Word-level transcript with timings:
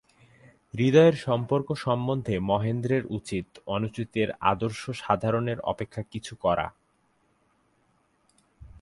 হৃদয়ের 0.73 1.15
সম্পর্ক 1.17 1.67
সম্বন্ধে 1.75 2.35
মহেন্দ্রের 2.39 3.03
উচিত-অনুচিতের 3.09 4.29
আদর্শ 4.43 4.81
সাধারণের 4.95 5.59
অপেক্ষা 5.61 6.01
কিছু 6.11 6.33
কড়া। 6.41 6.67